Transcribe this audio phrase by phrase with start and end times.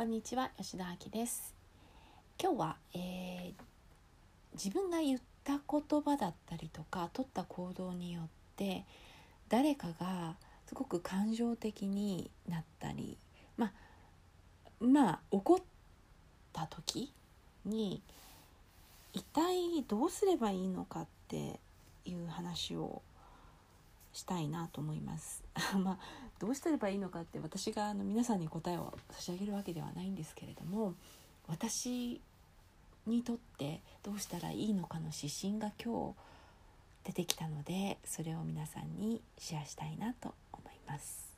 [0.00, 1.54] こんにちは吉田明です。
[2.42, 3.52] 今日は、えー、
[4.54, 8.24] 自分が言った言葉だったりとか取った行動によっ
[8.56, 8.86] て
[9.50, 10.36] 誰かが
[10.66, 13.18] すごく感情的になったり
[13.58, 13.72] まあ
[14.82, 15.58] まあ怒っ
[16.54, 17.12] た時
[17.66, 18.00] に
[19.12, 21.60] 一体どうすればいいのかって
[22.06, 23.02] いう話を
[24.14, 25.44] したいなと思います。
[25.76, 25.98] まあ
[26.40, 30.94] どうしたればいいのかって私があの皆さんに答えを差し上げるわけではないんですけれども
[31.46, 32.20] 私
[33.06, 41.30] にとってどうしたらいいのかの指針が今日出てきたのでそれを皆さんにシェアしたいなと思います。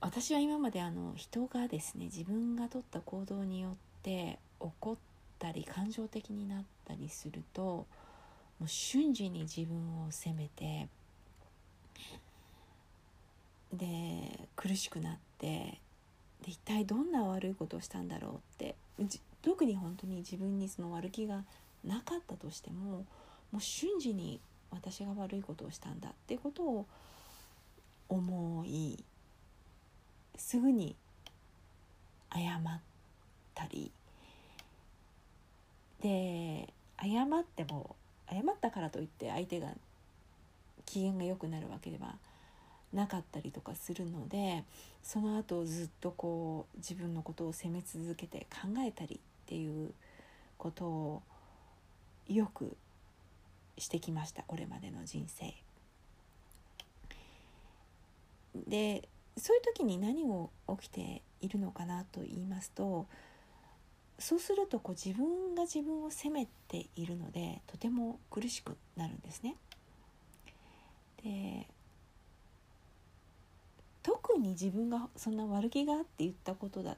[0.00, 4.96] 私は今まであの人がですね自分が取った行動によって怒っ
[5.38, 7.86] たり感情的になったりするとも
[8.66, 10.88] う瞬時に自分を責めて
[13.76, 15.80] で苦しくなって
[16.42, 18.74] で一体どんな悪いことをしたんだろうって
[19.42, 21.44] 特に本当に自分にその悪気が
[21.84, 23.04] なかったとしても
[23.52, 24.40] もう瞬時に
[24.70, 26.86] 私が悪いことをしたんだってことを
[28.08, 29.02] 思い
[30.36, 30.96] すぐに
[32.32, 32.80] 謝っ
[33.54, 33.92] たり
[36.02, 36.68] で
[37.00, 37.96] 謝っても
[38.28, 39.68] 謝ったからといって相手が
[40.84, 42.18] 機嫌が良くなるわけではな
[42.94, 44.64] なかったりとかするので
[45.02, 49.92] その後ずっとこう自分のことを責め続けて考えたりっていう
[50.56, 51.22] ことを
[52.28, 52.76] よく
[53.76, 55.54] してきましたこれまでの人生。
[58.68, 63.06] でそういう時に何を起きているのかなと言いますと
[64.20, 69.56] そうするとこう自分が自分を責めているのでとても苦しくなるんですね。
[71.24, 71.66] で
[74.04, 76.96] 特に自分がそんな悪気があって言ったことだ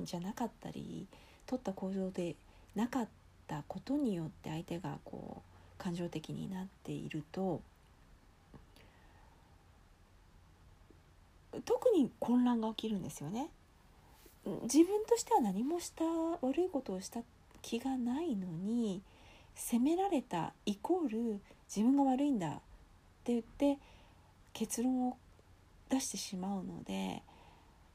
[0.00, 1.06] じゃなかったり
[1.46, 2.34] 取った行動で
[2.74, 3.08] なかっ
[3.46, 7.60] たことによって相手がこう感情的になっていると
[11.64, 13.48] 特に混乱が起きるんですよね。
[14.62, 16.04] 自分としては何もした
[16.40, 17.20] 悪いことをした
[17.62, 19.02] 気がないのに
[19.56, 22.52] 責められたイコール自分が悪いんだっ
[23.24, 23.78] て言って
[24.52, 25.16] 結論を
[25.90, 27.22] 出してしまうので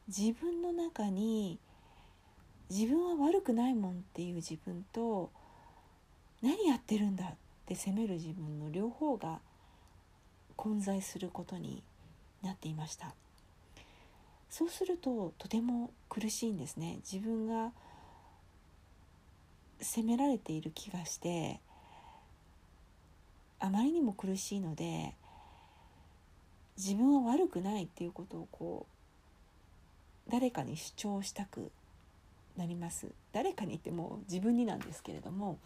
[0.08, 1.60] 自分の中に
[2.70, 5.30] 自分は悪くないもんっていう自分と
[6.42, 7.28] 何やってるんだっ
[7.66, 9.40] て責める自分の両方が
[10.56, 11.84] 混在することに
[12.42, 13.14] なっていました。
[14.50, 17.72] そうするととても苦しいんですね自分が
[19.80, 21.62] 責められている気がして
[23.60, 25.16] あまりにも苦しいので
[26.84, 28.88] 自分は悪くないっていうことをこ
[30.28, 31.72] う誰かに主張したく
[32.58, 33.08] なります。
[33.34, 35.60] 誰かに言っても自分になんですけれども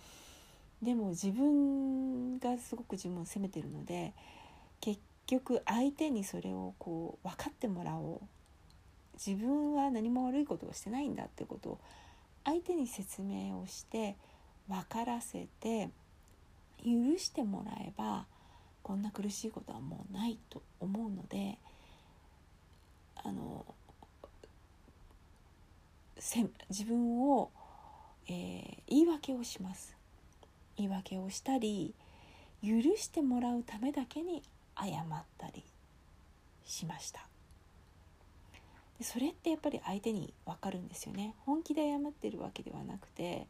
[0.81, 4.13] でも自分がすごく自分を責めてるので
[4.81, 8.27] 結局相手にそれをこう分かってもらおう。
[9.25, 11.79] 自分は何も悪いことをしてないんだってことを
[12.43, 14.17] 相手に説明をして
[14.67, 15.89] 分からせて
[16.83, 18.25] 許してもらえば
[18.85, 21.57] こんな苦しいことはもうないと思うので
[23.16, 23.66] あの
[26.69, 27.50] 自分を、
[28.28, 29.96] えー、言い訳をします。
[30.78, 31.96] 言い訳をしたり
[32.63, 34.44] 許してもらうためだけに
[34.78, 35.63] 謝ったり
[36.63, 37.28] しました。
[39.00, 41.34] でそれってやっぱり相手に分かるんですよね。
[41.40, 43.47] 本気で謝ってるわけではなくて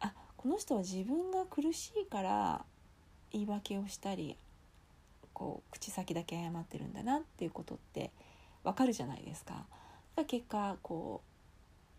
[0.00, 2.64] あこの人は自分が苦しいから
[3.32, 4.36] 言い訳をしたり
[5.32, 8.10] こう口先だけ謝ってるんだなっていうことって
[8.64, 9.66] 分かるじゃないですか。
[10.26, 11.20] 結果こ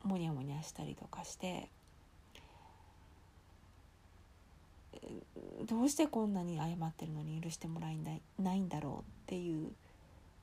[0.04, 1.70] うモニャモニャしたりとかして
[5.66, 7.98] どうしてこんなに謝ってるのに許してもらえ
[8.42, 9.72] ないんだろうっていう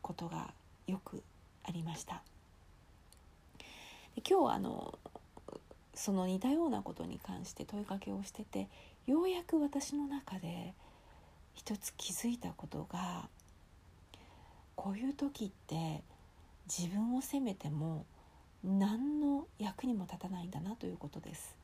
[0.02, 0.52] ことが
[0.86, 1.22] よく
[1.64, 2.22] ありました
[4.14, 4.98] で今日あの
[5.94, 8.68] その似たようなことに関して問いかけをしてて
[9.06, 10.74] ようやく私の中で
[11.54, 13.28] 一つ気づいたことが
[14.74, 16.02] こういう時って
[16.66, 18.04] 自分を責めても
[18.64, 21.54] 何の役にも立たないんだなということです。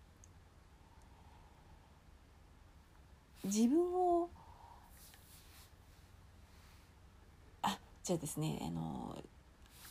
[3.44, 4.28] 自分を
[7.62, 9.16] あじゃあですねあの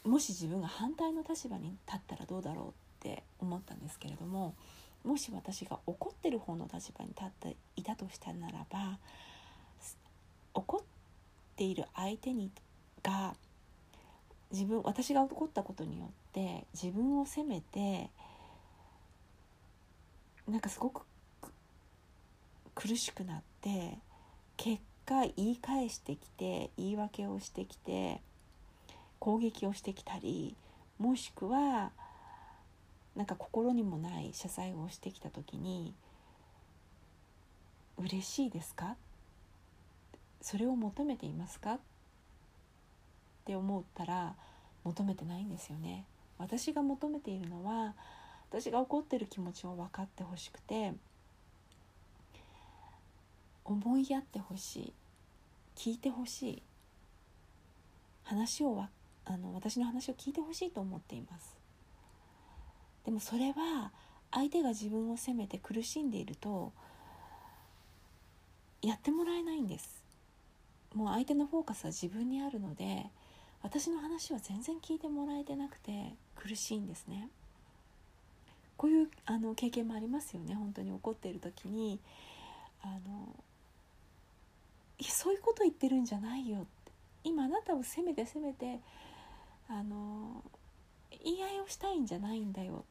[0.06, 4.54] もし自分が反対の立場に立ったらどうだろうって思ったんですけれども
[5.06, 9.00] もし私が怒ってる方の立場に立っていたとしたならば
[10.54, 10.82] 怒っ
[11.56, 12.52] ている相手に
[13.02, 13.34] が
[14.52, 18.10] 自分私が起こったことによって自分を責めて
[20.50, 21.04] なんかすごく
[22.76, 23.98] 苦しくなって
[24.58, 28.22] 結果言い返してきて言い訳をしてきて
[29.20, 30.56] 攻撃をしてきたり
[30.98, 31.92] もしくは
[33.16, 35.94] なんか心にもない謝罪をしてきた時に
[37.98, 38.96] 「嬉しいですか?」
[40.42, 41.76] それを求めていますか？
[41.76, 41.80] っ
[43.46, 44.36] て思ったら
[44.84, 46.06] 求めてないんですよね。
[46.38, 47.94] 私が求めているのは
[48.50, 50.94] 私が怒ってる気持ちを分かってほしくて
[53.66, 54.94] 思いやってほしい
[55.76, 56.64] 聞いてほしい
[58.24, 58.86] 話を
[59.26, 61.59] あの私の話を聞いてほしいと思っています
[63.10, 63.92] でもそれは
[64.30, 66.72] 相手が自分を責めて苦しんでいると
[68.84, 70.04] やってもらえないんです。
[70.94, 73.08] もう相手のフォーカスは自分にあるので
[73.64, 77.30] 私の話は全然聞いてもらえてなくて苦しいんですね。
[78.78, 80.54] こういうあの経験もありますよね。
[80.54, 82.00] 本当に怒っている時に
[82.84, 83.36] あの
[85.02, 86.60] そういうこと言ってるんじゃないよ。
[86.60, 86.92] って
[87.24, 88.80] 今あなたを責めて責めて
[89.68, 90.44] あの
[91.24, 92.86] 言い合いをしたいんじゃないんだよ。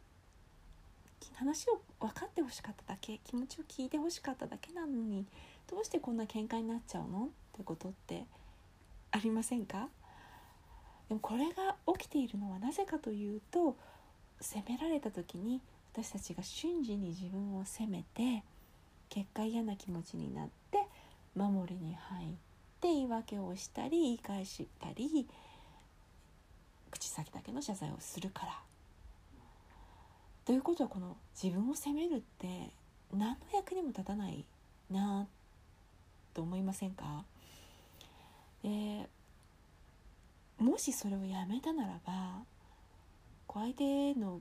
[1.39, 5.25] 話を分かってほしかっただけ気持ちを聞いてほしかっただけなのに
[5.71, 7.27] どうしてこんな喧嘩になっちゃうの？
[7.27, 8.25] ってことって
[9.13, 9.89] ありませんか？
[11.09, 13.77] でもこれが起きているのはなぜかというと
[14.41, 15.61] 責められた時に
[15.93, 18.43] 私たちが瞬時に自分を責めて
[19.09, 20.79] 結果嫌な気持ちになって
[21.35, 22.29] 守りに入っ
[22.81, 25.29] て言い訳をしたり言い返したり
[26.91, 28.68] 口先だけの謝罪をするから。
[30.49, 32.71] ということはこの自分を責めるって
[33.13, 34.47] 何の役にも立たない
[34.91, 35.27] な
[36.33, 37.23] と思いませんか？
[38.63, 39.07] で
[40.59, 42.39] もしそれをやめたならば
[43.53, 44.41] 相手の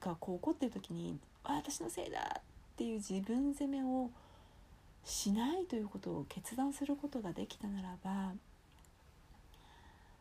[0.00, 2.42] がこう怒ってる時に「あ私のせいだ」っ
[2.78, 4.10] ていう自分責めを
[5.04, 8.32] しないということを決断することができたならば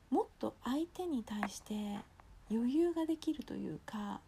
[0.09, 2.00] もっと相手に対して
[2.50, 4.22] 余裕ができるというか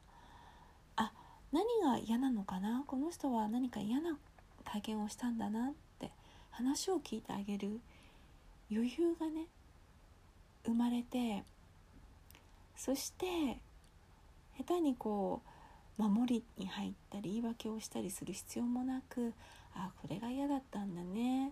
[0.96, 1.12] あ
[1.52, 2.84] 何が嫌なのかな？
[2.86, 4.18] この人は何か嫌な
[4.66, 6.12] 体験をしたんだなって
[6.52, 7.80] 話を聞いてあげる。
[8.72, 9.48] 余裕がね
[10.64, 11.44] 生まれて
[12.76, 13.60] そして
[14.58, 15.42] 下手にこ
[15.98, 19.34] う守りに入ったり言い訳をしたりする必要もなく
[19.74, 21.52] あこれが嫌だったんだね。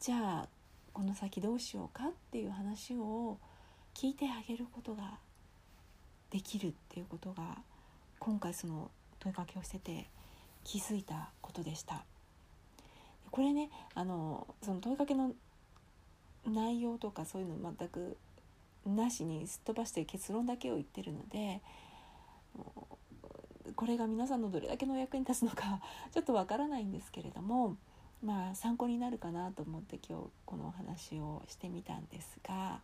[0.00, 0.48] じゃあ
[0.94, 3.36] この先どうしようかっていう話を
[3.94, 5.18] 聞いてあげることが
[6.30, 7.56] できるっていうことが
[8.18, 8.90] 今回その
[9.20, 10.08] 問いかけをしてて
[10.64, 12.04] 気づいたことでした。
[13.30, 15.32] これねあのその問いかけの
[16.46, 18.16] 内容とかそういうの全く
[18.86, 21.60] なしにすっ飛ばして結論だけを言ってるので
[23.74, 25.80] これが皆さんのどれだけのお役に立つのか
[26.12, 27.76] ちょっとわからないんですけれども
[28.22, 32.80] まあ参考になるかなと思って今日このお話をしてみたんですが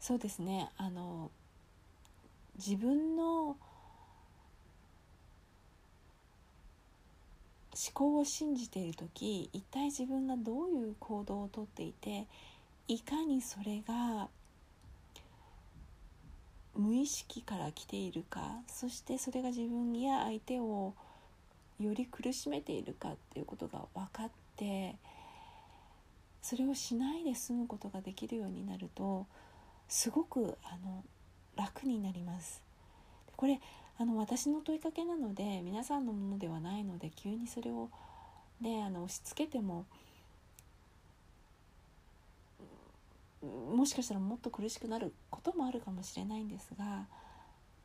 [0.00, 0.70] そうですね。
[0.76, 1.30] あの
[2.56, 3.56] 自分の
[7.76, 12.26] 思考を信じている時一体自分がどういう行動をとっていて
[12.88, 14.28] いかにそれが
[16.74, 20.94] 無意識から来ているかそしてそれが自分や相手を
[21.78, 24.96] より苦しめているかっていうことが分かって
[26.40, 29.26] それをしないで済むことができるようになると
[29.88, 31.04] すごくあの
[31.56, 32.62] 楽になります。
[33.36, 33.60] これ
[33.98, 37.90] あの私の問いかけなので皆さんのものではないので急にそれを、
[38.60, 39.86] ね、あの押し付けても
[43.42, 47.06] もしかしたらもっと苦しくなることもあるかもしれないんですが、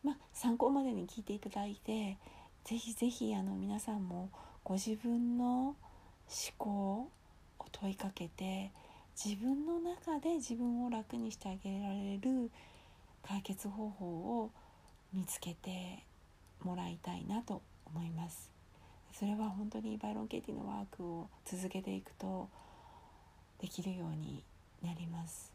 [0.04, 2.18] まあ、参考までに聞いていただいて
[2.64, 4.30] ぜひぜひあの皆さんも
[4.64, 5.76] ご自分の思
[6.58, 6.70] 考
[7.60, 8.72] を問いかけて
[9.16, 12.50] 自分の中で自分を楽にしてあげられる
[13.24, 14.06] 解決方法
[14.42, 14.52] を
[15.14, 16.04] 見つけて
[16.64, 18.50] もらいたいなと思います。
[19.14, 22.50] それは本当にバイロン・ケイティのワークを続けていくと
[23.60, 24.44] できるように
[24.84, 25.52] なります。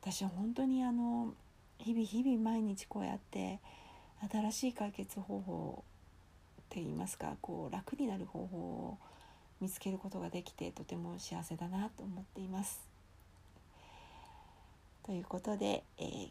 [0.00, 1.32] 私は本当にあの
[1.78, 3.60] 日々日々毎日こうやって
[4.30, 5.84] 新しい解決方法
[6.60, 8.98] って言いますかこう楽になる方法を
[9.62, 12.80] 見つけることができてとても幸せだなと思っています。
[15.04, 16.30] ということで、えー、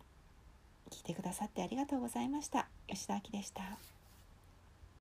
[0.91, 2.67] 聞いてくださってありがとうございました。
[2.87, 3.90] 吉田明でした。